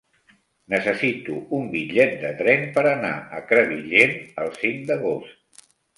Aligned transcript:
Necessito 0.73 1.35
un 1.57 1.67
bitllet 1.75 2.15
de 2.23 2.31
tren 2.41 2.65
per 2.79 2.85
anar 2.93 3.11
a 3.41 3.43
Crevillent 3.53 4.17
el 4.45 4.51
cinc 4.63 4.81
d'agost. 4.91 5.65